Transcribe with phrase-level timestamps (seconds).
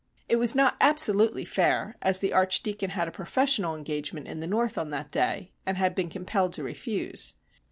[0.27, 4.75] It was not absolutely fair, as the Archdeacon had a professional engagement in the North
[4.75, 7.35] on that day, and had been compelled to refuse.